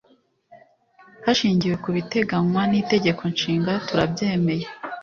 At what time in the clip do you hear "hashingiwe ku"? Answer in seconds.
1.25-1.89